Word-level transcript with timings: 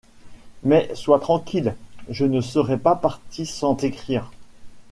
Mais 0.63 0.89
sois 0.95 1.19
tranquille, 1.19 1.75
je 2.09 2.25
ne 2.25 2.41
serais 2.41 2.79
pas 2.79 2.95
parti 2.95 3.45
sans 3.45 3.75
t’écrire. 3.75 4.31